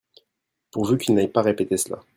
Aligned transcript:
pourvu 0.71 0.97
qu'il 0.97 1.13
n'aille 1.13 1.27
pas 1.31 1.43
répéter 1.43 1.77
cela. 1.77 2.03